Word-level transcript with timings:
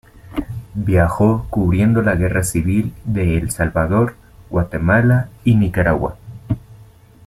Viajó 0.73 1.45
cubriendo 1.51 2.01
la 2.01 2.15
guerra 2.15 2.43
civil 2.43 2.91
de 3.05 3.37
El 3.37 3.51
Salvador, 3.51 4.15
Guatemala 4.49 5.29
y 5.43 5.53
Nicaragua. 5.53 6.17